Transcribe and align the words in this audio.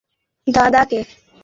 ডাক 0.53 0.55
তোর 0.55 0.65
দাদাকে। 0.65 0.99